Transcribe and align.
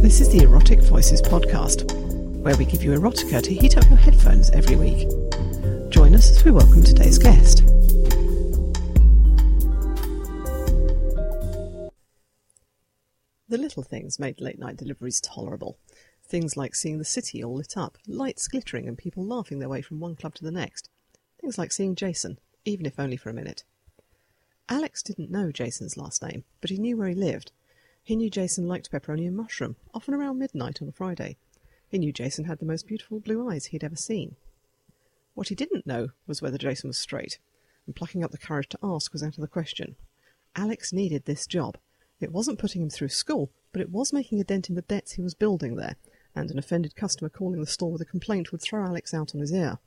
This 0.00 0.22
is 0.22 0.30
the 0.30 0.44
Erotic 0.44 0.80
Voices 0.80 1.20
podcast, 1.20 1.92
where 2.40 2.56
we 2.56 2.64
give 2.64 2.82
you 2.82 2.92
erotica 2.92 3.42
to 3.42 3.52
heat 3.52 3.76
up 3.76 3.86
your 3.90 3.98
headphones 3.98 4.48
every 4.48 4.74
week. 4.74 5.06
Join 5.90 6.14
us 6.14 6.30
as 6.30 6.42
we 6.42 6.50
welcome 6.50 6.82
today's 6.82 7.18
guest. 7.18 7.58
The 13.50 13.58
little 13.58 13.82
things 13.82 14.18
made 14.18 14.40
late 14.40 14.58
night 14.58 14.78
deliveries 14.78 15.20
tolerable. 15.20 15.78
Things 16.24 16.56
like 16.56 16.74
seeing 16.74 16.96
the 16.96 17.04
city 17.04 17.44
all 17.44 17.56
lit 17.56 17.76
up, 17.76 17.98
lights 18.08 18.48
glittering, 18.48 18.88
and 18.88 18.96
people 18.96 19.26
laughing 19.26 19.58
their 19.58 19.68
way 19.68 19.82
from 19.82 20.00
one 20.00 20.16
club 20.16 20.34
to 20.36 20.44
the 20.44 20.50
next. 20.50 20.88
Things 21.42 21.58
like 21.58 21.72
seeing 21.72 21.94
Jason, 21.94 22.38
even 22.64 22.86
if 22.86 22.98
only 22.98 23.18
for 23.18 23.28
a 23.28 23.34
minute. 23.34 23.64
Alex 24.66 25.02
didn't 25.02 25.30
know 25.30 25.52
Jason's 25.52 25.98
last 25.98 26.22
name, 26.22 26.44
but 26.62 26.70
he 26.70 26.78
knew 26.78 26.96
where 26.96 27.08
he 27.08 27.14
lived. 27.14 27.52
He 28.02 28.16
knew 28.16 28.30
Jason 28.30 28.66
liked 28.66 28.90
pepperoni 28.90 29.26
and 29.26 29.36
mushroom, 29.36 29.76
often 29.94 30.14
around 30.14 30.38
midnight 30.38 30.82
on 30.82 30.88
a 30.88 30.92
Friday. 30.92 31.36
He 31.88 31.98
knew 31.98 32.12
Jason 32.12 32.44
had 32.46 32.58
the 32.58 32.64
most 32.64 32.86
beautiful 32.86 33.20
blue 33.20 33.48
eyes 33.48 33.66
he'd 33.66 33.84
ever 33.84 33.96
seen. 33.96 34.36
What 35.34 35.48
he 35.48 35.54
didn't 35.54 35.86
know 35.86 36.08
was 36.26 36.42
whether 36.42 36.58
Jason 36.58 36.88
was 36.88 36.98
straight, 36.98 37.38
and 37.86 37.94
plucking 37.94 38.24
up 38.24 38.30
the 38.30 38.38
courage 38.38 38.68
to 38.70 38.78
ask 38.82 39.12
was 39.12 39.22
out 39.22 39.36
of 39.36 39.40
the 39.40 39.48
question. 39.48 39.96
Alex 40.56 40.92
needed 40.92 41.24
this 41.24 41.46
job. 41.46 41.78
It 42.20 42.32
wasn't 42.32 42.58
putting 42.58 42.82
him 42.82 42.90
through 42.90 43.08
school, 43.08 43.50
but 43.72 43.80
it 43.80 43.90
was 43.90 44.12
making 44.12 44.40
a 44.40 44.44
dent 44.44 44.68
in 44.68 44.74
the 44.74 44.82
debts 44.82 45.12
he 45.12 45.22
was 45.22 45.34
building 45.34 45.76
there, 45.76 45.96
and 46.34 46.50
an 46.50 46.58
offended 46.58 46.96
customer 46.96 47.28
calling 47.28 47.60
the 47.60 47.66
store 47.66 47.92
with 47.92 48.00
a 48.00 48.06
complaint 48.06 48.52
would 48.52 48.60
throw 48.60 48.84
Alex 48.84 49.14
out 49.14 49.34
on 49.34 49.40
his 49.40 49.52
ear. 49.52 49.78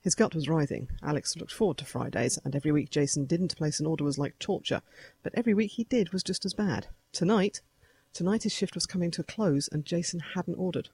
His 0.00 0.14
gut 0.14 0.34
was 0.34 0.48
writhing. 0.48 0.88
Alex 1.02 1.36
looked 1.36 1.52
forward 1.52 1.78
to 1.78 1.84
Fridays, 1.84 2.38
and 2.44 2.56
every 2.56 2.72
week 2.72 2.90
Jason 2.90 3.24
didn't 3.24 3.56
place 3.56 3.80
an 3.80 3.86
order 3.86 4.04
was 4.04 4.18
like 4.18 4.38
torture, 4.38 4.82
but 5.22 5.32
every 5.36 5.54
week 5.54 5.72
he 5.72 5.84
did 5.84 6.12
was 6.12 6.22
just 6.22 6.44
as 6.44 6.54
bad. 6.54 6.88
Tonight, 7.12 7.60
tonight 8.14 8.44
his 8.44 8.52
shift 8.52 8.74
was 8.74 8.86
coming 8.86 9.10
to 9.10 9.20
a 9.20 9.24
close, 9.24 9.68
and 9.68 9.84
Jason 9.84 10.20
hadn't 10.34 10.54
ordered. 10.54 10.88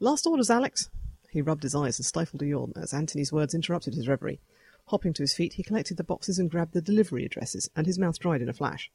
Last 0.00 0.26
orders, 0.26 0.50
Alex. 0.50 0.90
He 1.30 1.40
rubbed 1.40 1.62
his 1.62 1.74
eyes 1.74 1.98
and 1.98 2.04
stifled 2.04 2.42
a 2.42 2.46
yawn 2.46 2.74
as 2.76 2.92
Antony's 2.92 3.32
words 3.32 3.54
interrupted 3.54 3.94
his 3.94 4.06
reverie. 4.06 4.40
Hopping 4.88 5.14
to 5.14 5.22
his 5.22 5.32
feet, 5.32 5.54
he 5.54 5.62
collected 5.62 5.96
the 5.96 6.04
boxes 6.04 6.38
and 6.38 6.50
grabbed 6.50 6.74
the 6.74 6.82
delivery 6.82 7.24
addresses, 7.24 7.70
and 7.74 7.86
his 7.86 7.98
mouth 7.98 8.18
dried 8.18 8.42
in 8.42 8.50
a 8.50 8.52
flash. 8.52 8.90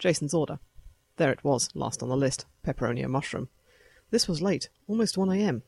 Jason's 0.00 0.34
order. 0.34 0.58
There 1.16 1.30
it 1.32 1.44
was, 1.44 1.70
last 1.74 2.02
on 2.02 2.08
the 2.08 2.16
list 2.16 2.46
pepperoni 2.64 3.02
and 3.02 3.12
mushroom. 3.12 3.48
This 4.10 4.26
was 4.26 4.42
late, 4.42 4.68
almost 4.88 5.16
1 5.16 5.30
a.m. 5.30 5.62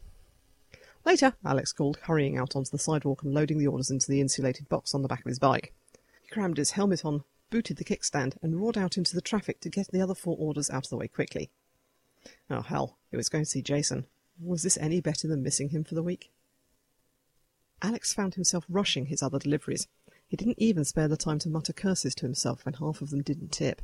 Later, 1.05 1.34
Alex 1.45 1.73
called, 1.73 1.98
hurrying 2.03 2.36
out 2.36 2.56
onto 2.56 2.70
the 2.70 2.78
sidewalk 2.78 3.23
and 3.23 3.33
loading 3.33 3.58
the 3.58 3.67
orders 3.69 3.91
into 3.91 4.08
the 4.08 4.20
insulated 4.20 4.69
box 4.69 4.92
on 4.92 5.03
the 5.03 5.08
back 5.08 5.20
of 5.20 5.28
his 5.28 5.39
bike. 5.39 5.73
He 6.20 6.28
crammed 6.28 6.56
his 6.56 6.73
helmet 6.73 7.05
on, 7.05 7.23
booted 7.51 7.77
the 7.77 7.84
kickstand, 7.84 8.37
and 8.43 8.61
roared 8.61 8.79
out 8.79 8.97
into 8.97 9.15
the 9.15 9.20
traffic 9.20 9.61
to 9.61 9.69
get 9.69 9.89
the 9.89 10.01
other 10.01 10.15
four 10.15 10.37
orders 10.39 10.70
out 10.70 10.87
of 10.87 10.91
the 10.91 10.97
way 10.97 11.09
quickly. 11.09 11.51
Oh, 12.48 12.62
hell, 12.62 12.97
he 13.11 13.17
was 13.17 13.29
going 13.29 13.45
to 13.45 13.51
see 13.51 13.62
Jason. 13.62 14.07
Was 14.41 14.62
this 14.62 14.79
any 14.79 15.01
better 15.01 15.29
than 15.29 15.42
missing 15.42 15.70
him 15.70 15.84
for 15.84 15.95
the 15.95 16.03
week? 16.03 16.31
Alex 17.83 18.12
found 18.12 18.34
himself 18.34 18.65
rushing 18.69 19.07
his 19.07 19.23
other 19.23 19.39
deliveries. 19.39 19.89
He 20.27 20.37
didn't 20.37 20.59
even 20.59 20.84
spare 20.84 21.09
the 21.09 21.17
time 21.17 21.39
to 21.41 21.48
mutter 21.48 21.73
curses 21.73 22.15
to 22.17 22.27
himself 22.27 22.65
when 22.65 22.75
half 22.75 23.03
of 23.03 23.11
them 23.11 23.23
didn't 23.23 23.53
tip. 23.53 23.83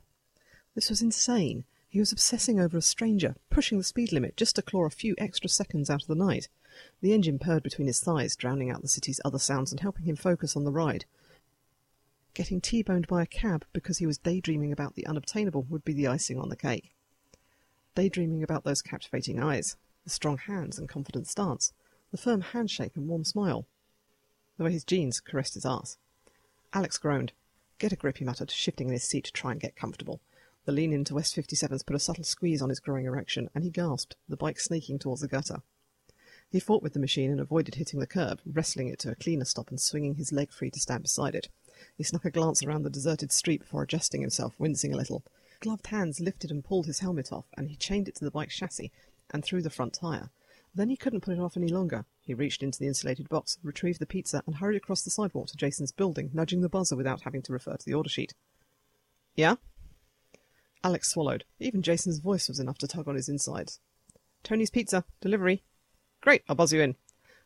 This 0.74 0.90
was 0.90 1.02
insane. 1.02 1.64
He 1.88 1.98
was 1.98 2.12
obsessing 2.12 2.60
over 2.60 2.76
a 2.76 2.82
stranger, 2.82 3.36
pushing 3.48 3.78
the 3.78 3.84
speed 3.84 4.12
limit 4.12 4.36
just 4.36 4.56
to 4.56 4.62
claw 4.62 4.84
a 4.84 4.90
few 4.90 5.14
extra 5.18 5.48
seconds 5.48 5.88
out 5.88 6.02
of 6.02 6.08
the 6.08 6.14
night. 6.14 6.48
The 7.00 7.14
engine 7.14 7.38
purred 7.38 7.62
between 7.62 7.86
his 7.86 8.00
thighs, 8.00 8.36
drowning 8.36 8.70
out 8.70 8.82
the 8.82 8.88
city's 8.88 9.20
other 9.24 9.38
sounds 9.38 9.72
and 9.72 9.80
helping 9.80 10.04
him 10.04 10.16
focus 10.16 10.56
on 10.56 10.64
the 10.64 10.72
ride. 10.72 11.06
Getting 12.36 12.60
T-boned 12.60 13.06
by 13.06 13.22
a 13.22 13.26
cab 13.26 13.64
because 13.72 13.96
he 13.96 14.06
was 14.06 14.18
daydreaming 14.18 14.70
about 14.70 14.94
the 14.94 15.06
unobtainable 15.06 15.62
would 15.70 15.86
be 15.86 15.94
the 15.94 16.06
icing 16.06 16.38
on 16.38 16.50
the 16.50 16.54
cake. 16.54 16.94
Daydreaming 17.94 18.42
about 18.42 18.62
those 18.62 18.82
captivating 18.82 19.42
eyes, 19.42 19.78
the 20.04 20.10
strong 20.10 20.36
hands 20.36 20.78
and 20.78 20.86
confident 20.86 21.28
stance, 21.28 21.72
the 22.10 22.18
firm 22.18 22.42
handshake 22.42 22.94
and 22.94 23.08
warm 23.08 23.24
smile, 23.24 23.66
the 24.58 24.64
way 24.64 24.72
his 24.72 24.84
jeans 24.84 25.18
caressed 25.18 25.54
his 25.54 25.64
arse. 25.64 25.96
Alex 26.74 26.98
groaned. 26.98 27.32
Get 27.78 27.92
a 27.92 27.96
grip, 27.96 28.18
he 28.18 28.24
muttered, 28.26 28.50
shifting 28.50 28.88
in 28.88 28.92
his 28.92 29.04
seat 29.04 29.24
to 29.24 29.32
try 29.32 29.52
and 29.52 29.58
get 29.58 29.74
comfortable. 29.74 30.20
The 30.66 30.72
lean 30.72 30.92
into 30.92 31.14
West 31.14 31.34
57s 31.34 31.86
put 31.86 31.96
a 31.96 31.98
subtle 31.98 32.24
squeeze 32.24 32.60
on 32.60 32.68
his 32.68 32.80
growing 32.80 33.06
erection, 33.06 33.48
and 33.54 33.64
he 33.64 33.70
gasped, 33.70 34.14
the 34.28 34.36
bike 34.36 34.60
snaking 34.60 34.98
towards 34.98 35.22
the 35.22 35.28
gutter. 35.28 35.62
He 36.50 36.60
fought 36.60 36.82
with 36.82 36.92
the 36.92 37.00
machine 37.00 37.30
and 37.30 37.40
avoided 37.40 37.76
hitting 37.76 37.98
the 37.98 38.06
curb, 38.06 38.42
wrestling 38.44 38.88
it 38.88 38.98
to 38.98 39.10
a 39.10 39.14
cleaner 39.14 39.46
stop 39.46 39.70
and 39.70 39.80
swinging 39.80 40.16
his 40.16 40.32
leg 40.32 40.52
free 40.52 40.70
to 40.70 40.78
stand 40.78 41.02
beside 41.02 41.34
it. 41.34 41.48
He 41.96 42.04
snuck 42.04 42.24
a 42.24 42.30
glance 42.30 42.62
around 42.62 42.82
the 42.82 42.90
deserted 42.90 43.32
street 43.32 43.60
before 43.60 43.82
adjusting 43.82 44.20
himself, 44.20 44.54
wincing 44.58 44.92
a 44.92 44.96
little. 44.96 45.24
Gloved 45.60 45.86
hands 45.86 46.20
lifted 46.20 46.50
and 46.50 46.64
pulled 46.64 46.86
his 46.86 46.98
helmet 46.98 47.32
off, 47.32 47.46
and 47.56 47.68
he 47.68 47.76
chained 47.76 48.08
it 48.08 48.14
to 48.16 48.24
the 48.24 48.30
bike's 48.30 48.54
chassis 48.54 48.92
and 49.30 49.44
through 49.44 49.62
the 49.62 49.70
front 49.70 49.94
tyre. 49.94 50.30
Then 50.74 50.90
he 50.90 50.96
couldn't 50.96 51.22
put 51.22 51.32
it 51.32 51.40
off 51.40 51.56
any 51.56 51.68
longer. 51.68 52.04
He 52.20 52.34
reached 52.34 52.62
into 52.62 52.78
the 52.78 52.86
insulated 52.86 53.30
box, 53.30 53.56
retrieved 53.62 53.98
the 53.98 54.06
pizza, 54.06 54.42
and 54.46 54.56
hurried 54.56 54.76
across 54.76 55.00
the 55.00 55.10
sidewalk 55.10 55.48
to 55.48 55.56
Jason's 55.56 55.90
building, 55.90 56.30
nudging 56.34 56.60
the 56.60 56.68
buzzer 56.68 56.96
without 56.96 57.22
having 57.22 57.40
to 57.42 57.52
refer 57.52 57.76
to 57.76 57.86
the 57.86 57.94
order 57.94 58.10
sheet. 58.10 58.34
Yeah? 59.34 59.56
Alex 60.84 61.10
swallowed. 61.10 61.44
Even 61.58 61.80
Jason's 61.80 62.18
voice 62.18 62.48
was 62.48 62.60
enough 62.60 62.76
to 62.78 62.86
tug 62.86 63.08
on 63.08 63.14
his 63.14 63.28
insides. 63.28 63.80
Tony's 64.42 64.70
Pizza. 64.70 65.04
Delivery. 65.22 65.62
Great, 66.20 66.42
I'll 66.46 66.56
buzz 66.56 66.72
you 66.72 66.82
in. 66.82 66.96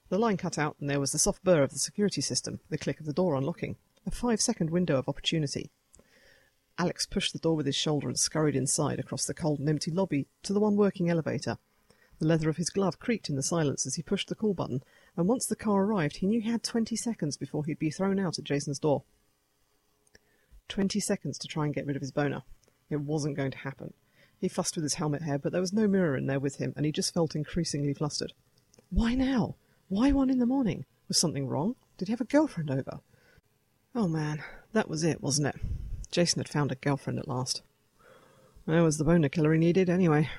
The 0.09 0.19
line 0.19 0.37
cut 0.37 0.59
out, 0.59 0.77
and 0.81 0.91
there 0.91 0.99
was 0.99 1.13
the 1.13 1.19
soft 1.19 1.45
burr 1.45 1.63
of 1.63 1.71
the 1.71 1.79
security 1.79 2.21
system, 2.21 2.59
the 2.69 2.79
click 2.79 2.99
of 2.99 3.07
the 3.07 3.13
door 3.13 3.37
unlocking. 3.37 3.77
A 4.07 4.11
five-second 4.11 4.71
window 4.71 4.97
of 4.97 5.09
opportunity. 5.09 5.71
Alex 6.79 7.07
pushed 7.07 7.33
the 7.33 7.39
door 7.39 7.55
with 7.55 7.67
his 7.67 7.77
shoulder 7.77 8.09
and 8.09 8.19
scurried 8.19 8.57
inside, 8.57 8.99
across 8.99 9.27
the 9.27 9.35
cold 9.35 9.59
and 9.59 9.69
empty 9.69 9.91
lobby, 9.91 10.27
to 10.43 10.53
the 10.53 10.61
one 10.61 10.77
working 10.77 11.11
elevator. 11.11 11.59
The 12.19 12.27
leather 12.27 12.49
of 12.49 12.57
his 12.57 12.71
glove 12.71 12.99
creaked 12.99 13.29
in 13.29 13.37
the 13.37 13.43
silence 13.43 13.87
as 13.87 13.97
he 13.97 14.03
pushed 14.03 14.29
the 14.29 14.35
call 14.35 14.55
button, 14.55 14.83
and 15.17 15.29
once 15.29 15.47
the 15.47 15.57
car 15.57 15.85
arrived, 15.85 16.17
he 16.17 16.27
knew 16.27 16.41
he 16.41 16.51
had 16.51 16.63
twenty 16.63 16.97
seconds 16.97 17.37
before 17.37 17.65
he'd 17.65 17.79
be 17.79 17.91
thrown 17.91 18.19
out 18.19 18.39
at 18.39 18.45
Jason's 18.45 18.79
door. 18.79 19.05
Twenty 20.69 21.01
seconds 21.01 21.39
to 21.39 21.49
try 21.49 21.65
and 21.65 21.75
get 21.75 21.87
rid 21.87 21.97
of 21.97 22.03
his 22.03 22.13
boner. 22.13 22.43
It 22.89 23.01
wasn't 23.01 23.37
going 23.37 23.51
to 23.53 23.59
happen. 23.59 23.93
He 24.39 24.49
fussed 24.49 24.77
with 24.77 24.85
his 24.85 24.95
helmet 24.95 25.23
hair, 25.23 25.39
but 25.39 25.53
there 25.53 25.61
was 25.61 25.73
no 25.73 25.87
mirror 25.87 26.17
in 26.17 26.27
there 26.27 26.41
with 26.41 26.57
him, 26.57 26.73
and 26.77 26.87
he 26.87 26.93
just 26.93 27.13
felt 27.13 27.37
increasingly 27.37 27.93
flustered. 27.93 28.33
Why 28.89 29.15
now? 29.15 29.57
Why 29.89 30.13
one 30.13 30.31
in 30.31 30.39
the 30.39 30.47
morning? 30.47 30.87
Was 31.09 31.19
something 31.19 31.47
wrong? 31.47 31.77
Did 31.99 32.09
he 32.09 32.13
have 32.13 32.21
a 32.23 32.25
girlfriend 32.25 32.71
over? 32.71 33.01
Oh 33.95 34.07
man, 34.07 34.43
that 34.73 34.89
was 34.89 35.03
it, 35.03 35.21
wasn't 35.21 35.49
it? 35.49 35.57
Jason 36.11 36.41
had 36.41 36.49
found 36.49 36.71
a 36.71 36.77
girlfriend 36.77 37.19
at 37.19 37.29
last. 37.29 37.63
There 38.67 38.85
was 38.85 38.99
the 38.99 39.05
boner 39.05 39.29
killer 39.29 39.53
he 39.53 39.59
needed, 39.59 39.91
anyway. 39.91 40.31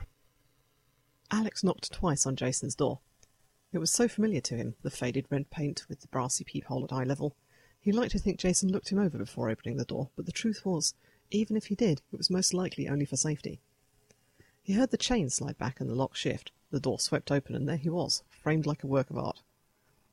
Alex 1.31 1.63
knocked 1.63 1.91
twice 1.91 2.25
on 2.25 2.35
Jason's 2.35 2.75
door. 2.75 2.99
It 3.73 3.79
was 3.79 3.91
so 3.91 4.07
familiar 4.07 4.41
to 4.41 4.55
him, 4.55 4.75
the 4.83 4.89
faded 4.89 5.25
red 5.29 5.49
paint 5.49 5.85
with 5.89 6.01
the 6.01 6.07
brassy 6.07 6.43
peephole 6.43 6.83
at 6.85 6.93
eye 6.93 7.03
level. 7.03 7.35
He 7.79 7.91
liked 7.91 8.11
to 8.11 8.19
think 8.19 8.39
Jason 8.39 8.71
looked 8.71 8.89
him 8.89 8.99
over 8.99 9.17
before 9.17 9.49
opening 9.49 9.77
the 9.77 9.85
door, 9.85 10.09
but 10.15 10.25
the 10.25 10.31
truth 10.31 10.65
was, 10.65 10.93
even 11.29 11.57
if 11.57 11.67
he 11.67 11.75
did, 11.75 12.01
it 12.11 12.17
was 12.17 12.29
most 12.29 12.53
likely 12.53 12.87
only 12.87 13.05
for 13.05 13.17
safety. 13.17 13.59
He 14.61 14.73
heard 14.73 14.91
the 14.91 14.97
chain 14.97 15.29
slide 15.29 15.57
back 15.57 15.79
and 15.79 15.89
the 15.89 15.95
lock 15.95 16.15
shift. 16.15 16.51
The 16.69 16.79
door 16.79 16.99
swept 16.99 17.31
open, 17.31 17.55
and 17.55 17.67
there 17.67 17.77
he 17.77 17.89
was, 17.89 18.23
framed 18.29 18.65
like 18.65 18.83
a 18.83 18.87
work 18.87 19.09
of 19.09 19.17
art. 19.17 19.41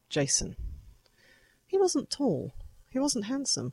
Jason. 0.09 0.56
He 1.66 1.77
wasn't 1.77 2.10
tall. 2.10 2.54
He 2.91 2.99
wasn't 2.99 3.26
handsome. 3.26 3.72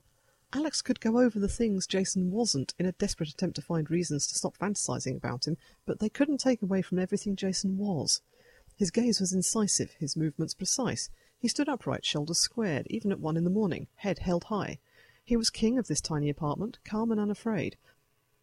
Alex 0.54 0.82
could 0.82 1.00
go 1.00 1.20
over 1.20 1.40
the 1.40 1.48
things 1.48 1.88
Jason 1.88 2.32
wasn't 2.32 2.74
in 2.80 2.86
a 2.86 2.92
desperate 2.94 3.30
attempt 3.30 3.56
to 3.56 3.62
find 3.62 3.90
reasons 3.90 4.28
to 4.28 4.36
stop 4.36 4.58
fantasizing 4.58 5.18
about 5.18 5.48
him, 5.48 5.58
but 5.86 6.00
they 6.00 6.10
couldn't 6.10 6.38
take 6.38 6.62
away 6.62 6.82
from 6.82 7.00
everything 7.00 7.36
Jason 7.36 7.78
was. 7.78 8.22
His 8.76 8.92
gaze 8.92 9.20
was 9.20 9.34
incisive, 9.34 9.92
his 10.00 10.16
movements 10.16 10.54
precise. 10.54 11.10
He 11.38 11.48
stood 11.48 11.70
upright, 11.70 12.06
shoulders 12.06 12.40
squared, 12.40 12.88
even 12.90 13.12
at 13.12 13.20
one 13.20 13.38
in 13.38 13.44
the 13.44 13.50
morning, 13.50 13.88
head 13.96 14.20
held 14.20 14.46
high. 14.46 14.80
He 15.24 15.36
was 15.36 15.50
king 15.50 15.78
of 15.78 15.88
this 15.88 16.02
tiny 16.02 16.30
apartment, 16.30 16.80
calm 16.84 17.12
and 17.12 17.20
unafraid. 17.20 17.78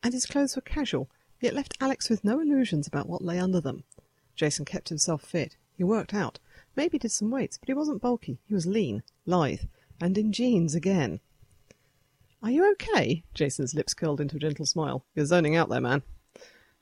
And 0.03 0.12
his 0.12 0.27
clothes 0.27 0.56
were 0.56 0.62
casual, 0.62 1.08
yet 1.41 1.55
left 1.55 1.76
Alex 1.81 2.08
with 2.08 2.25
no 2.25 2.41
illusions 2.41 2.87
about 2.87 3.08
what 3.08 3.23
lay 3.23 3.38
under 3.38 3.61
them. 3.61 3.85
Jason 4.35 4.64
kept 4.64 4.88
himself 4.88 5.23
fit. 5.23 5.56
He 5.76 5.85
worked 5.85 6.14
out. 6.14 6.38
Maybe 6.76 6.99
did 6.99 7.12
some 7.12 7.31
weights, 7.31 7.58
but 7.58 7.69
he 7.69 7.75
wasn't 7.75 8.02
bulky. 8.02 8.38
He 8.46 8.55
was 8.55 8.67
lean, 8.67 9.02
lithe, 9.26 9.62
and 10.02 10.19
in 10.19 10.32
jeans 10.32 10.75
again. 10.75 11.20
Are 12.43 12.50
you 12.50 12.69
okay? 12.72 13.22
Jason's 13.34 13.72
lips 13.72 13.94
curled 13.94 14.20
into 14.20 14.34
a 14.34 14.40
gentle 14.40 14.66
smile. 14.66 15.04
You're 15.14 15.26
zoning 15.26 15.54
out 15.54 15.69
there, 15.69 15.81
man. 15.81 16.02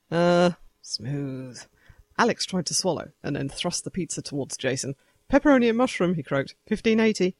Uh, 0.09 0.51
smooth. 0.81 1.61
Alex 2.17 2.47
tried 2.47 2.65
to 2.65 2.73
swallow, 2.73 3.11
and 3.21 3.35
then 3.35 3.47
thrust 3.47 3.83
the 3.83 3.91
pizza 3.91 4.23
towards 4.23 4.57
Jason. 4.57 4.95
Pepperoni 5.31 5.69
and 5.69 5.77
mushroom, 5.77 6.15
he 6.15 6.23
croaked. 6.23 6.55
Fifteen 6.67 6.99
eighty. 6.99 7.35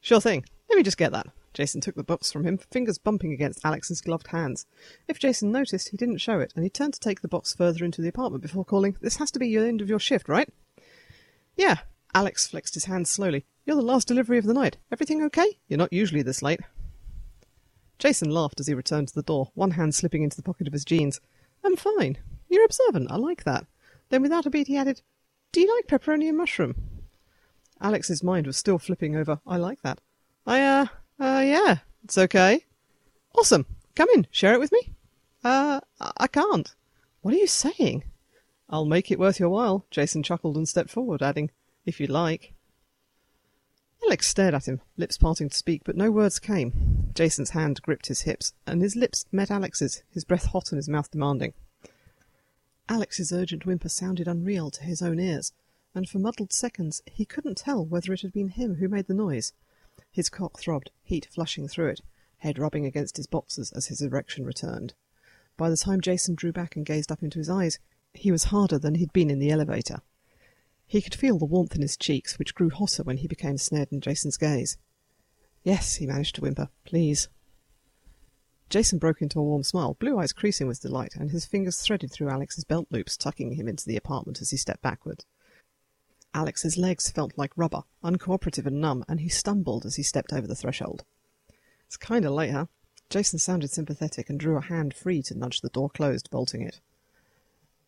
Sure 0.00 0.20
thing. 0.20 0.44
Let 0.70 0.76
me 0.76 0.84
just 0.84 0.96
get 0.96 1.10
that. 1.10 1.26
Jason 1.52 1.80
took 1.80 1.96
the 1.96 2.04
box 2.04 2.30
from 2.30 2.44
him, 2.44 2.58
fingers 2.70 2.98
bumping 2.98 3.32
against 3.32 3.64
Alex's 3.64 4.00
gloved 4.00 4.28
hands. 4.28 4.66
If 5.08 5.18
Jason 5.18 5.50
noticed, 5.50 5.88
he 5.88 5.96
didn't 5.96 6.18
show 6.18 6.38
it, 6.38 6.52
and 6.54 6.62
he 6.62 6.70
turned 6.70 6.94
to 6.94 7.00
take 7.00 7.22
the 7.22 7.28
box 7.28 7.52
further 7.52 7.84
into 7.84 8.00
the 8.00 8.08
apartment 8.08 8.42
before 8.42 8.64
calling, 8.64 8.96
This 9.00 9.16
has 9.16 9.32
to 9.32 9.40
be 9.40 9.56
the 9.56 9.66
end 9.66 9.80
of 9.80 9.88
your 9.88 9.98
shift, 9.98 10.28
right? 10.28 10.48
Yeah. 11.56 11.78
Alex 12.14 12.46
flexed 12.46 12.74
his 12.74 12.84
hands 12.84 13.10
slowly. 13.10 13.44
You're 13.68 13.76
the 13.76 13.82
last 13.82 14.08
delivery 14.08 14.38
of 14.38 14.46
the 14.46 14.54
night. 14.54 14.78
Everything 14.90 15.22
okay? 15.24 15.58
You're 15.68 15.76
not 15.76 15.92
usually 15.92 16.22
this 16.22 16.40
late. 16.40 16.60
Jason 17.98 18.30
laughed 18.30 18.60
as 18.60 18.66
he 18.66 18.72
returned 18.72 19.08
to 19.08 19.14
the 19.14 19.22
door, 19.22 19.50
one 19.52 19.72
hand 19.72 19.94
slipping 19.94 20.22
into 20.22 20.36
the 20.38 20.42
pocket 20.42 20.66
of 20.66 20.72
his 20.72 20.86
jeans. 20.86 21.20
I'm 21.62 21.76
fine. 21.76 22.16
You're 22.48 22.64
observant. 22.64 23.12
I 23.12 23.16
like 23.16 23.44
that. 23.44 23.66
Then 24.08 24.22
without 24.22 24.46
a 24.46 24.50
beat 24.50 24.68
he 24.68 24.78
added, 24.78 25.02
Do 25.52 25.60
you 25.60 25.70
like 25.76 25.86
pepperoni 25.86 26.30
and 26.30 26.38
mushroom? 26.38 26.76
Alex's 27.78 28.22
mind 28.22 28.46
was 28.46 28.56
still 28.56 28.78
flipping 28.78 29.14
over, 29.14 29.38
I 29.46 29.58
like 29.58 29.82
that. 29.82 30.00
I, 30.46 30.62
uh, 30.62 30.86
uh, 31.20 31.42
yeah, 31.44 31.76
it's 32.04 32.16
okay. 32.16 32.64
Awesome. 33.36 33.66
Come 33.94 34.08
in, 34.14 34.26
share 34.30 34.54
it 34.54 34.60
with 34.60 34.72
me. 34.72 34.94
Uh, 35.44 35.80
I 36.16 36.26
can't. 36.26 36.74
What 37.20 37.34
are 37.34 37.38
you 37.38 37.46
saying? 37.46 38.04
I'll 38.70 38.86
make 38.86 39.10
it 39.10 39.18
worth 39.18 39.38
your 39.38 39.50
while, 39.50 39.84
Jason 39.90 40.22
chuckled 40.22 40.56
and 40.56 40.66
stepped 40.66 40.88
forward, 40.88 41.22
adding, 41.22 41.50
If 41.84 42.00
you 42.00 42.06
like. 42.06 42.54
Alex 44.04 44.28
stared 44.28 44.54
at 44.54 44.66
him, 44.66 44.80
lips 44.96 45.18
parting 45.18 45.48
to 45.48 45.56
speak, 45.56 45.82
but 45.84 45.96
no 45.96 46.10
words 46.10 46.38
came. 46.38 47.10
Jason's 47.14 47.50
hand 47.50 47.82
gripped 47.82 48.06
his 48.06 48.22
hips, 48.22 48.52
and 48.66 48.80
his 48.80 48.96
lips 48.96 49.26
met 49.32 49.50
Alex's, 49.50 50.02
his 50.10 50.24
breath 50.24 50.46
hot 50.46 50.72
and 50.72 50.78
his 50.78 50.88
mouth 50.88 51.10
demanding. 51.10 51.52
Alex's 52.88 53.32
urgent 53.32 53.66
whimper 53.66 53.88
sounded 53.88 54.26
unreal 54.26 54.70
to 54.70 54.84
his 54.84 55.02
own 55.02 55.20
ears, 55.20 55.52
and 55.94 56.08
for 56.08 56.18
muddled 56.18 56.52
seconds 56.52 57.02
he 57.06 57.24
couldn't 57.24 57.58
tell 57.58 57.84
whether 57.84 58.12
it 58.12 58.22
had 58.22 58.32
been 58.32 58.48
him 58.48 58.76
who 58.76 58.88
made 58.88 59.06
the 59.08 59.14
noise. 59.14 59.52
His 60.10 60.30
cock 60.30 60.58
throbbed, 60.58 60.90
heat 61.02 61.26
flushing 61.30 61.68
through 61.68 61.88
it, 61.88 62.00
head 62.38 62.58
rubbing 62.58 62.86
against 62.86 63.16
his 63.16 63.26
boxers 63.26 63.72
as 63.72 63.86
his 63.86 64.00
erection 64.00 64.44
returned. 64.46 64.94
By 65.56 65.68
the 65.68 65.76
time 65.76 66.00
Jason 66.00 66.34
drew 66.34 66.52
back 66.52 66.76
and 66.76 66.86
gazed 66.86 67.12
up 67.12 67.22
into 67.22 67.38
his 67.38 67.50
eyes, 67.50 67.78
he 68.14 68.30
was 68.30 68.44
harder 68.44 68.78
than 68.78 68.94
he'd 68.94 69.12
been 69.12 69.30
in 69.30 69.38
the 69.38 69.50
elevator. 69.50 70.00
He 70.88 71.02
could 71.02 71.14
feel 71.14 71.38
the 71.38 71.44
warmth 71.44 71.74
in 71.74 71.82
his 71.82 71.98
cheeks, 71.98 72.38
which 72.38 72.54
grew 72.54 72.70
hotter 72.70 73.02
when 73.02 73.18
he 73.18 73.28
became 73.28 73.58
snared 73.58 73.92
in 73.92 74.00
Jason's 74.00 74.38
gaze. 74.38 74.78
Yes, 75.62 75.96
he 75.96 76.06
managed 76.06 76.34
to 76.36 76.40
whimper. 76.40 76.70
Please. 76.86 77.28
Jason 78.70 78.98
broke 78.98 79.20
into 79.20 79.38
a 79.38 79.42
warm 79.42 79.62
smile, 79.62 79.98
blue 80.00 80.18
eyes 80.18 80.32
creasing 80.32 80.66
with 80.66 80.80
delight, 80.80 81.14
and 81.14 81.30
his 81.30 81.44
fingers 81.44 81.80
threaded 81.80 82.10
through 82.10 82.30
Alex's 82.30 82.64
belt 82.64 82.88
loops, 82.90 83.18
tucking 83.18 83.52
him 83.52 83.68
into 83.68 83.84
the 83.84 83.96
apartment 83.96 84.40
as 84.40 84.48
he 84.48 84.56
stepped 84.56 84.80
backward. 84.80 85.26
Alex's 86.32 86.78
legs 86.78 87.10
felt 87.10 87.36
like 87.36 87.52
rubber, 87.54 87.82
uncooperative 88.02 88.66
and 88.66 88.80
numb, 88.80 89.04
and 89.08 89.20
he 89.20 89.28
stumbled 89.28 89.84
as 89.84 89.96
he 89.96 90.02
stepped 90.02 90.32
over 90.32 90.46
the 90.46 90.54
threshold. 90.54 91.04
It's 91.86 91.98
kind 91.98 92.24
of 92.24 92.32
late, 92.32 92.52
huh? 92.52 92.66
Jason 93.10 93.38
sounded 93.38 93.70
sympathetic 93.70 94.30
and 94.30 94.40
drew 94.40 94.56
a 94.56 94.62
hand 94.62 94.94
free 94.94 95.22
to 95.22 95.36
nudge 95.36 95.60
the 95.60 95.68
door 95.70 95.90
closed, 95.90 96.30
bolting 96.30 96.62
it. 96.62 96.80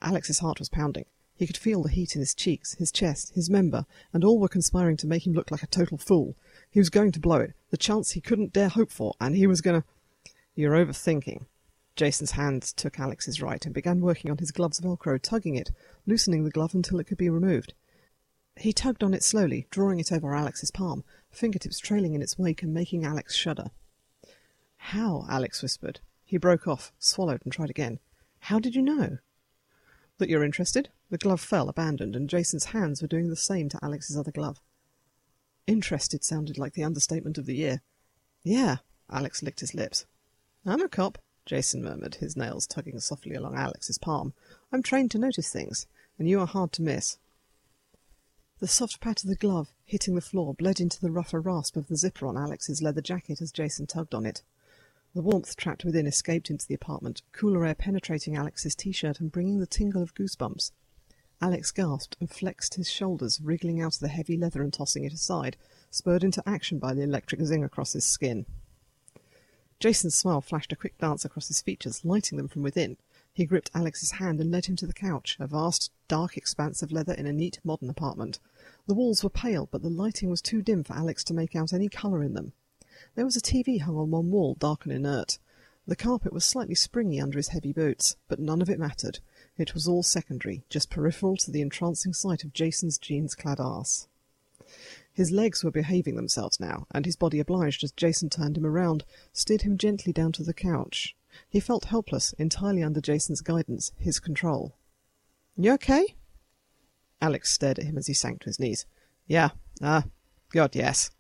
Alex's 0.03 0.41
heart 0.41 0.59
was 0.59 0.69
pounding. 0.69 1.07
He 1.41 1.47
could 1.47 1.57
feel 1.57 1.83
the 1.83 1.89
heat 1.89 2.15
in 2.15 2.21
his 2.21 2.35
cheeks, 2.35 2.75
his 2.75 2.93
chest, 2.93 3.33
his 3.35 3.49
member, 3.49 3.87
and 4.13 4.23
all 4.23 4.39
were 4.39 4.47
conspiring 4.47 4.99
to 4.99 5.07
make 5.07 5.27
him 5.27 5.33
look 5.33 5.51
like 5.51 5.63
a 5.63 5.67
total 5.69 5.97
fool. 5.97 6.37
He 6.71 6.79
was 6.79 6.91
going 6.91 7.13
to 7.13 7.19
blow 7.19 7.39
it, 7.39 7.55
the 7.71 7.79
chance 7.79 8.11
he 8.11 8.21
couldn't 8.21 8.53
dare 8.53 8.69
hope 8.69 8.93
for, 8.93 9.15
and 9.19 9.35
he 9.35 9.47
was 9.47 9.63
going 9.63 9.81
to. 9.81 9.87
You're 10.55 10.75
overthinking. 10.75 11.47
Jason's 11.97 12.33
hands 12.33 12.75
took 12.75 13.01
Alex's 13.01 13.41
right 13.41 13.65
and 13.65 13.75
began 13.75 14.03
working 14.03 14.31
on 14.31 14.37
his 14.37 14.51
glove's 14.51 14.81
velcro, 14.81 15.19
tugging 15.19 15.55
it, 15.55 15.71
loosening 16.07 16.45
the 16.45 16.51
glove 16.51 16.75
until 16.75 17.01
it 17.01 17.05
could 17.07 17.17
be 17.17 17.31
removed. 17.31 17.73
He 18.59 18.75
tugged 18.75 19.03
on 19.03 19.15
it 19.15 19.23
slowly, 19.23 19.67
drawing 19.71 19.99
it 19.99 20.13
over 20.13 20.35
Alex's 20.35 20.71
palm, 20.71 21.05
fingertips 21.31 21.79
trailing 21.79 22.13
in 22.13 22.21
its 22.21 22.39
wake 22.39 22.63
and 22.63 22.75
making 22.75 23.07
Alex 23.07 23.35
shudder. 23.35 23.71
How? 24.77 25.25
Alex 25.27 25.63
whispered. 25.63 26.01
He 26.23 26.37
broke 26.37 26.69
off, 26.69 26.93
swallowed, 26.99 27.41
and 27.45 27.53
tried 27.55 27.71
again. 27.71 27.99
How 28.41 28.59
did 28.59 28.75
you 28.75 28.83
know? 28.83 29.17
That 30.21 30.29
you're 30.29 30.45
interested? 30.45 30.91
The 31.09 31.17
glove 31.17 31.41
fell, 31.41 31.71
abandoned, 31.71 32.15
and 32.15 32.29
Jason's 32.29 32.67
hands 32.67 33.01
were 33.01 33.09
doing 33.09 33.31
the 33.31 33.37
same 33.37 33.71
to 33.71 33.79
Alex's 33.83 34.19
other 34.19 34.31
glove. 34.31 34.61
Interested 35.67 36.25
sounded 36.25 36.59
like 36.59 36.75
the 36.75 36.85
understatement 36.85 37.39
of 37.39 37.47
the 37.47 37.57
year. 37.57 37.81
Yeah, 38.45 38.77
Alex 39.11 39.43
licked 39.43 39.61
his 39.61 39.73
lips. 39.73 40.05
I'm 40.67 40.83
a 40.83 40.91
cop, 40.91 41.17
Jason 41.47 41.83
murmured, 41.83 42.17
his 42.17 42.37
nails 42.37 42.67
tugging 42.67 43.01
softly 43.01 43.35
along 43.35 43.57
Alex's 43.57 43.97
palm. 43.97 44.35
I'm 44.71 44.83
trained 44.83 45.11
to 45.13 45.19
notice 45.19 45.51
things, 45.51 45.87
and 46.19 46.29
you 46.29 46.39
are 46.41 46.47
hard 46.47 46.73
to 46.73 46.83
miss. 46.83 47.17
The 48.59 48.69
soft 48.69 49.01
pat 49.01 49.23
of 49.23 49.31
the 49.31 49.37
glove, 49.37 49.73
hitting 49.87 50.17
the 50.17 50.21
floor, 50.21 50.53
bled 50.53 50.81
into 50.81 51.01
the 51.01 51.11
rougher 51.11 51.41
rasp 51.41 51.77
of 51.77 51.89
the 51.89 51.97
zipper 51.97 52.27
on 52.27 52.37
Alex's 52.37 52.83
leather 52.83 53.01
jacket 53.01 53.41
as 53.41 53.53
Jason 53.53 53.87
tugged 53.87 54.15
on 54.15 54.27
it. 54.27 54.43
The 55.13 55.23
warmth 55.23 55.57
trapped 55.57 55.85
within 55.85 56.07
escaped 56.07 56.51
into 56.51 56.69
the 56.69 56.75
apartment, 56.75 57.23
cooler 57.33 57.67
air 57.67 57.75
penetrating 57.75 58.37
Alex's 58.37 58.77
t-shirt 58.77 59.19
and 59.19 59.33
bringing 59.33 59.59
the 59.59 59.67
tingle 59.67 60.03
of 60.03 60.15
goosebumps. 60.15 60.71
Alex 61.43 61.73
gasped 61.73 62.17
and 62.21 62.31
flexed 62.31 62.75
his 62.75 62.89
shoulders, 62.89 63.41
wriggling 63.41 63.81
out 63.81 63.95
of 63.95 64.01
the 64.01 64.09
heavy 64.09 64.37
leather 64.37 64.63
and 64.63 64.73
tossing 64.73 65.05
it 65.05 65.13
aside, 65.13 65.57
spurred 65.91 66.23
into 66.23 66.49
action 66.49 66.79
by 66.79 66.95
the 66.95 67.03
electric 67.03 67.41
zing 67.43 67.65
across 67.65 67.95
his 67.95 68.05
skin. 68.05 68.47
Jason's 69.81 70.15
smile 70.15 70.43
flashed 70.43 70.73
a 70.73 70.77
quick 70.77 70.97
dance 70.99 71.25
across 71.25 71.49
his 71.49 71.61
features, 71.61 72.05
lighting 72.05 72.37
them 72.37 72.47
from 72.47 72.63
within. 72.63 72.97
He 73.33 73.47
gripped 73.47 73.71
Alex's 73.75 74.13
hand 74.13 74.41
and 74.41 74.53
led 74.53 74.67
him 74.67 74.77
to 74.77 74.87
the 74.87 74.93
couch, 74.93 75.37
a 75.41 75.47
vast, 75.49 75.91
dark 76.07 76.37
expanse 76.37 76.83
of 76.83 76.93
leather 76.93 77.15
in 77.15 77.27
a 77.27 77.33
neat, 77.33 77.59
modern 77.65 77.91
apartment. 77.91 78.39
The 78.87 78.95
walls 78.95 79.25
were 79.25 79.31
pale, 79.31 79.67
but 79.73 79.83
the 79.83 79.91
lighting 79.91 80.31
was 80.31 80.43
too 80.43 80.63
dim 80.63 80.85
for 80.85 80.93
Alex 80.93 81.25
to 81.25 81.35
make 81.35 81.57
out 81.57 81.73
any 81.73 81.89
colour 81.89 82.23
in 82.23 82.35
them. 82.35 82.53
There 83.15 83.25
was 83.25 83.37
a 83.37 83.41
TV 83.41 83.81
hung 83.81 83.97
on 83.97 84.11
one 84.11 84.31
wall, 84.31 84.55
dark 84.55 84.85
and 84.85 84.93
inert. 84.93 85.39
The 85.87 85.97
carpet 85.97 86.33
was 86.33 86.45
slightly 86.45 86.75
springy 86.75 87.21
under 87.21 87.39
his 87.39 87.49
heavy 87.49 87.73
boots, 87.73 88.17
but 88.29 88.39
none 88.39 88.63
of 88.63 88.71
it 88.71 88.79
mattered. 88.79 89.19
It 89.57 89.75
was 89.75 89.89
all 89.89 90.03
secondary, 90.03 90.63
just 90.69 90.91
peripheral 90.91 91.37
to 91.39 91.51
the 91.51 91.63
entrancing 91.63 92.13
sight 92.13 92.45
of 92.45 92.53
Jason's 92.53 92.99
jeans-clad 92.99 93.59
arse. 93.59 94.07
His 95.13 95.33
legs 95.33 95.65
were 95.65 95.71
behaving 95.71 96.15
themselves 96.15 96.61
now, 96.61 96.87
and 96.93 97.05
his 97.05 97.17
body 97.17 97.41
obliged 97.41 97.83
as 97.83 97.93
Jason 97.93 98.31
turned 98.31 98.57
him 98.57 98.65
around, 98.65 99.05
steered 99.33 99.63
him 99.63 99.77
gently 99.77 100.13
down 100.13 100.33
to 100.33 100.45
the 100.45 100.55
couch. 100.55 101.17
He 101.49 101.61
felt 101.61 101.87
helpless, 101.87 102.33
entirely 102.35 102.83
under 102.83 103.01
Jason's 103.01 103.41
guidance, 103.41 103.93
his 103.99 104.21
control. 104.21 104.77
You 105.57 105.73
okay? 105.73 106.15
Alex 107.21 107.53
stared 107.53 107.79
at 107.79 107.85
him 107.85 107.99
as 107.99 108.07
he 108.07 108.15
sank 108.15 108.41
to 108.41 108.47
his 108.47 108.61
knees. 108.61 108.87
Yeah, 109.27 109.51
ah, 109.83 109.99
uh, 109.99 110.03
God, 110.51 110.75
yes. 110.75 111.11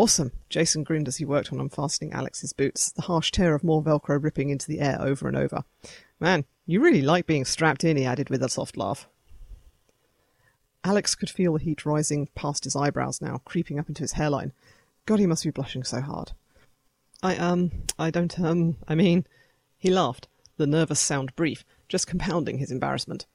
Awesome! 0.00 0.32
Jason 0.48 0.82
grinned 0.82 1.08
as 1.08 1.18
he 1.18 1.26
worked 1.26 1.52
on 1.52 1.60
unfastening 1.60 2.14
Alex's 2.14 2.54
boots, 2.54 2.90
the 2.90 3.02
harsh 3.02 3.30
tear 3.30 3.54
of 3.54 3.62
more 3.62 3.82
Velcro 3.82 4.18
ripping 4.18 4.48
into 4.48 4.66
the 4.66 4.80
air 4.80 4.96
over 4.98 5.28
and 5.28 5.36
over. 5.36 5.62
Man, 6.18 6.46
you 6.64 6.80
really 6.80 7.02
like 7.02 7.26
being 7.26 7.44
strapped 7.44 7.84
in, 7.84 7.98
he 7.98 8.06
added 8.06 8.30
with 8.30 8.42
a 8.42 8.48
soft 8.48 8.78
laugh. 8.78 9.06
Alex 10.82 11.14
could 11.14 11.28
feel 11.28 11.52
the 11.52 11.62
heat 11.62 11.84
rising 11.84 12.30
past 12.34 12.64
his 12.64 12.74
eyebrows 12.74 13.20
now, 13.20 13.42
creeping 13.44 13.78
up 13.78 13.90
into 13.90 14.02
his 14.02 14.12
hairline. 14.12 14.54
God, 15.04 15.18
he 15.18 15.26
must 15.26 15.44
be 15.44 15.50
blushing 15.50 15.84
so 15.84 16.00
hard. 16.00 16.32
I, 17.22 17.36
um, 17.36 17.70
I 17.98 18.10
don't, 18.10 18.40
um, 18.40 18.76
I 18.88 18.94
mean... 18.94 19.26
He 19.76 19.90
laughed, 19.90 20.28
the 20.56 20.66
nervous 20.66 20.98
sound 20.98 21.36
brief, 21.36 21.62
just 21.88 22.06
compounding 22.06 22.56
his 22.56 22.70
embarrassment. 22.70 23.26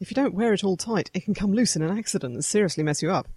If 0.00 0.10
you 0.10 0.14
don't 0.14 0.32
wear 0.32 0.54
it 0.54 0.64
all 0.64 0.78
tight, 0.78 1.10
it 1.12 1.24
can 1.24 1.34
come 1.34 1.52
loose 1.52 1.76
in 1.76 1.82
an 1.82 1.94
accident 1.94 2.32
and 2.32 2.42
seriously 2.42 2.82
mess 2.82 3.02
you 3.02 3.10
up. 3.10 3.28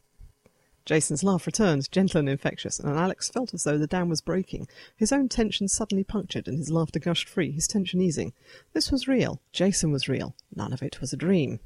Jason's 0.90 1.24
laugh 1.24 1.46
returned, 1.46 1.92
gentle 1.92 2.18
and 2.18 2.28
infectious, 2.28 2.80
and 2.80 2.98
Alex 2.98 3.30
felt 3.30 3.54
as 3.54 3.64
though 3.64 3.78
the 3.78 3.86
dam 3.86 4.10
was 4.10 4.22
breaking. 4.22 4.68
His 4.96 5.12
own 5.12 5.30
tension 5.30 5.68
suddenly 5.68 6.04
punctured, 6.04 6.48
and 6.48 6.58
his 6.58 6.72
laughter 6.72 6.98
gushed 6.98 7.30
free, 7.30 7.52
his 7.52 7.68
tension 7.68 8.02
easing. 8.02 8.34
This 8.74 8.92
was 8.92 9.08
real. 9.08 9.40
Jason 9.52 9.92
was 9.92 10.10
real. 10.10 10.34
None 10.56 10.74
of 10.74 10.82
it 10.82 11.00
was 11.00 11.14
a 11.14 11.16
dream. 11.16 11.60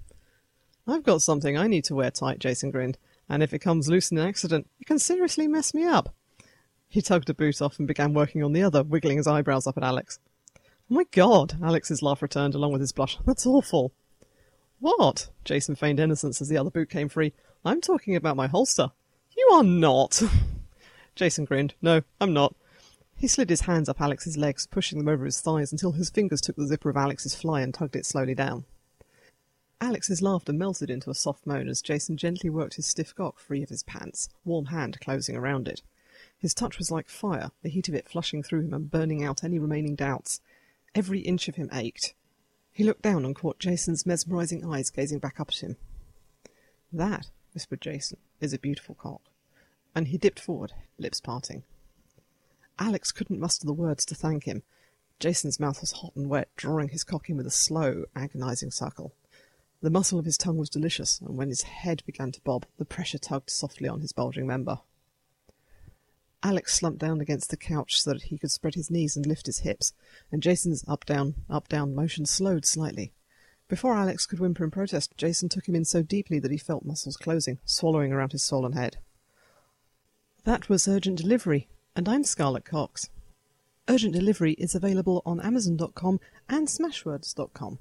I've 0.85 1.03
got 1.03 1.21
something 1.21 1.57
I 1.57 1.67
need 1.67 1.85
to 1.85 1.95
wear 1.95 2.11
tight, 2.11 2.39
Jason 2.39 2.69
grinned, 2.69 2.97
and 3.29 3.41
if 3.41 3.53
it 3.53 3.59
comes 3.59 3.87
loose 3.87 4.11
in 4.11 4.17
an 4.17 4.27
accident, 4.27 4.67
it 4.81 4.87
can 4.87 4.99
seriously 4.99 5.47
mess 5.47 5.73
me 5.73 5.85
up. 5.85 6.13
He 6.89 7.01
tugged 7.01 7.29
a 7.29 7.33
boot 7.33 7.61
off 7.61 7.79
and 7.79 7.87
began 7.87 8.13
working 8.13 8.43
on 8.43 8.51
the 8.51 8.63
other, 8.63 8.83
wiggling 8.83 9.15
his 9.15 9.27
eyebrows 9.27 9.65
up 9.65 9.77
at 9.77 9.85
Alex. 9.85 10.19
Oh 10.57 10.95
my 10.95 11.05
god, 11.11 11.57
Alex's 11.63 12.01
laugh 12.01 12.21
returned 12.21 12.55
along 12.55 12.73
with 12.73 12.81
his 12.81 12.91
blush. 12.91 13.17
That's 13.25 13.45
awful. 13.45 13.93
What? 14.81 15.29
Jason 15.45 15.75
feigned 15.75 16.01
innocence 16.01 16.41
as 16.41 16.49
the 16.49 16.57
other 16.57 16.69
boot 16.69 16.89
came 16.89 17.07
free. 17.07 17.31
I'm 17.63 17.79
talking 17.79 18.17
about 18.17 18.35
my 18.35 18.47
holster. 18.47 18.91
You 19.37 19.49
are 19.53 19.63
not. 19.63 20.21
Jason 21.15 21.45
grinned. 21.45 21.73
No, 21.81 22.01
I'm 22.19 22.33
not. 22.33 22.55
He 23.15 23.27
slid 23.27 23.49
his 23.49 23.61
hands 23.61 23.87
up 23.87 24.01
Alex's 24.01 24.37
legs, 24.37 24.67
pushing 24.67 24.97
them 24.97 25.07
over 25.07 25.25
his 25.25 25.39
thighs 25.39 25.71
until 25.71 25.93
his 25.93 26.09
fingers 26.09 26.41
took 26.41 26.55
the 26.55 26.67
zipper 26.67 26.89
of 26.89 26.97
Alex's 26.97 27.35
fly 27.35 27.61
and 27.61 27.73
tugged 27.73 27.95
it 27.95 28.05
slowly 28.05 28.35
down. 28.35 28.65
Alex's 29.79 30.21
laughter 30.21 30.53
melted 30.53 30.89
into 30.89 31.09
a 31.09 31.15
soft 31.15 31.45
moan 31.45 31.67
as 31.67 31.81
Jason 31.81 32.17
gently 32.17 32.49
worked 32.49 32.75
his 32.75 32.87
stiff 32.87 33.13
cock 33.15 33.39
free 33.39 33.61
of 33.61 33.69
his 33.69 33.83
pants, 33.83 34.29
warm 34.45 34.67
hand 34.67 34.99
closing 34.99 35.35
around 35.35 35.67
it. 35.67 35.81
His 36.37 36.53
touch 36.53 36.77
was 36.77 36.91
like 36.91 37.09
fire, 37.09 37.51
the 37.61 37.69
heat 37.69 37.89
of 37.89 37.95
it 37.95 38.09
flushing 38.09 38.43
through 38.43 38.61
him 38.61 38.73
and 38.73 38.91
burning 38.91 39.23
out 39.23 39.43
any 39.43 39.59
remaining 39.59 39.95
doubts. 39.95 40.41
Every 40.95 41.19
inch 41.19 41.47
of 41.47 41.55
him 41.55 41.69
ached. 41.71 42.13
He 42.71 42.83
looked 42.83 43.01
down 43.01 43.25
and 43.25 43.35
caught 43.35 43.59
Jason's 43.59 44.05
mesmerizing 44.05 44.65
eyes 44.65 44.89
gazing 44.89 45.19
back 45.19 45.39
up 45.39 45.49
at 45.49 45.63
him. 45.63 45.77
That, 46.91 47.29
whispered 47.53 47.81
Jason, 47.81 48.17
is 48.43 48.53
a 48.53 48.59
beautiful 48.59 48.95
cock. 48.95 49.21
And 49.95 50.09
he 50.09 50.17
dipped 50.17 50.39
forward, 50.39 50.73
lips 50.97 51.21
parting. 51.21 51.63
Alex 52.77 53.11
couldn't 53.11 53.39
muster 53.39 53.65
the 53.65 53.73
words 53.73 54.05
to 54.05 54.15
thank 54.15 54.43
him. 54.43 54.63
Jason's 55.19 55.59
mouth 55.59 55.79
was 55.79 55.93
hot 55.93 56.11
and 56.15 56.29
wet, 56.29 56.49
drawing 56.57 56.89
his 56.89 57.03
cock 57.03 57.29
in 57.29 57.37
with 57.37 57.47
a 57.47 57.51
slow, 57.51 58.03
agonizing 58.15 58.71
suckle. 58.71 59.13
The 59.81 59.89
muscle 59.89 60.19
of 60.19 60.25
his 60.25 60.37
tongue 60.37 60.57
was 60.57 60.69
delicious, 60.69 61.21
and 61.21 61.37
when 61.37 61.49
his 61.49 61.61
head 61.61 62.03
began 62.05 62.31
to 62.31 62.41
bob, 62.41 62.65
the 62.77 62.85
pressure 62.85 63.17
tugged 63.17 63.49
softly 63.49 63.87
on 63.87 64.01
his 64.01 64.11
bulging 64.11 64.47
member. 64.47 64.79
Alex 66.41 66.73
slumped 66.73 66.99
down 66.99 67.21
against 67.21 67.49
the 67.49 67.57
couch 67.57 68.01
so 68.01 68.11
that 68.11 68.23
he 68.23 68.37
could 68.37 68.51
spread 68.51 68.75
his 68.75 68.91
knees 68.91 69.15
and 69.15 69.25
lift 69.25 69.45
his 69.45 69.59
hips, 69.59 69.93
and 70.31 70.43
Jason's 70.43 70.83
up-down, 70.87 71.35
up-down 71.49 71.95
motion 71.95 72.25
slowed 72.25 72.65
slightly. 72.65 73.13
Before 73.67 73.95
Alex 73.95 74.25
could 74.25 74.39
whimper 74.39 74.63
in 74.63 74.71
protest, 74.71 75.15
Jason 75.17 75.49
took 75.49 75.67
him 75.67 75.75
in 75.75 75.85
so 75.85 76.01
deeply 76.01 76.39
that 76.39 76.51
he 76.51 76.57
felt 76.57 76.85
muscles 76.85 77.17
closing, 77.17 77.59
swallowing 77.65 78.11
around 78.11 78.31
his 78.31 78.43
swollen 78.43 78.73
head. 78.73 78.97
That 80.43 80.67
was 80.67 80.87
Urgent 80.87 81.19
Delivery, 81.19 81.69
and 81.95 82.09
I'm 82.09 82.23
Scarlett 82.23 82.65
Cox. 82.65 83.09
Urgent 83.87 84.13
Delivery 84.13 84.53
is 84.53 84.75
available 84.75 85.21
on 85.25 85.39
Amazon.com 85.39 86.19
and 86.49 86.67
Smashwords.com. 86.67 87.79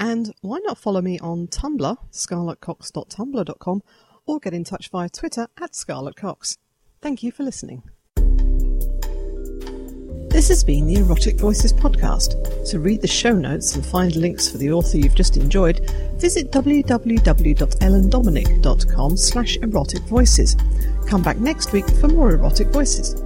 And 0.00 0.32
why 0.40 0.58
not 0.58 0.78
follow 0.78 1.00
me 1.00 1.18
on 1.18 1.48
Tumblr, 1.48 1.96
scarlettcox.tumblr.com, 2.12 3.82
or 4.26 4.38
get 4.38 4.54
in 4.54 4.64
touch 4.64 4.90
via 4.90 5.08
Twitter 5.08 5.48
at 5.60 5.72
scarlettcox. 5.72 6.58
Thank 7.00 7.22
you 7.22 7.32
for 7.32 7.42
listening. 7.42 7.82
This 10.38 10.50
has 10.50 10.62
been 10.62 10.86
the 10.86 11.00
Erotic 11.00 11.34
Voices 11.34 11.72
podcast. 11.72 12.70
To 12.70 12.78
read 12.78 13.00
the 13.00 13.08
show 13.08 13.32
notes 13.32 13.74
and 13.74 13.84
find 13.84 14.14
links 14.14 14.48
for 14.48 14.58
the 14.58 14.70
author 14.70 14.96
you've 14.96 15.16
just 15.16 15.36
enjoyed, 15.36 15.80
visit 16.14 16.52
www.ellendominic.com 16.52 19.16
slash 19.16 19.56
erotic 19.56 20.02
voices. 20.02 20.56
Come 21.08 21.24
back 21.24 21.38
next 21.38 21.72
week 21.72 21.90
for 21.90 22.06
more 22.06 22.30
erotic 22.30 22.68
voices. 22.68 23.20